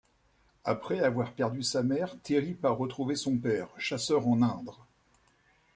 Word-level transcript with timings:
Après 0.65 0.99
avoir 0.99 1.31
perdu 1.31 1.61
sa 1.61 1.83
mère, 1.83 2.15
Terry 2.23 2.55
part 2.55 2.75
retrouver 2.79 3.15
son 3.15 3.37
père 3.37 3.67
chasseur 3.77 4.27
en 4.27 4.41
Inde. 4.41 4.71